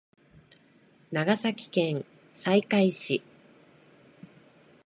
[1.11, 3.21] 長崎県西海市